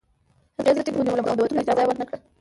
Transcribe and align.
هغې 0.57 0.71
زه 0.75 0.81
ټینګ 0.85 0.97
ونیولم 0.97 1.25
او 1.27 1.35
د 1.37 1.39
وتلو 1.41 1.61
اجازه 1.63 1.81
یې 1.81 1.87
ورنکړه 1.89 2.17